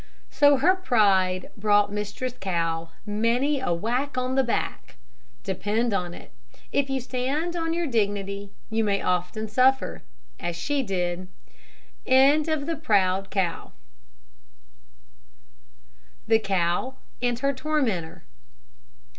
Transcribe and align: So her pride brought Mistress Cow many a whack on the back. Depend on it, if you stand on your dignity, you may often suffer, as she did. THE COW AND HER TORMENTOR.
So 0.31 0.57
her 0.57 0.73
pride 0.73 1.51
brought 1.55 1.93
Mistress 1.93 2.33
Cow 2.39 2.89
many 3.05 3.59
a 3.59 3.71
whack 3.71 4.17
on 4.17 4.33
the 4.33 4.43
back. 4.43 4.95
Depend 5.43 5.93
on 5.93 6.15
it, 6.15 6.31
if 6.71 6.89
you 6.89 6.99
stand 6.99 7.55
on 7.55 7.71
your 7.71 7.85
dignity, 7.85 8.51
you 8.71 8.83
may 8.83 9.03
often 9.03 9.47
suffer, 9.47 10.01
as 10.39 10.55
she 10.55 10.81
did. 10.81 11.27
THE 12.03 12.73
COW 16.43 16.95
AND 17.21 17.39
HER 17.39 17.53
TORMENTOR. 17.53 18.23